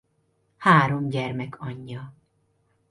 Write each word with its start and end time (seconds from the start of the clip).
Három 0.57 1.09
gyermek 1.09 1.55
anyja. 1.61 2.13